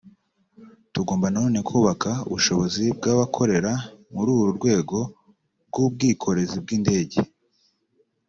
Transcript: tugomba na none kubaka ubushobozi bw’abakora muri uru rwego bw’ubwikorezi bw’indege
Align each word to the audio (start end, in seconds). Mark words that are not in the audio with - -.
tugomba 0.93 1.27
na 1.29 1.37
none 1.37 1.57
kubaka 1.67 2.09
ubushobozi 2.27 2.83
bw’abakora 2.97 3.71
muri 4.13 4.29
uru 4.37 4.49
rwego 4.59 4.97
bw’ubwikorezi 5.69 6.57
bw’indege 6.63 7.19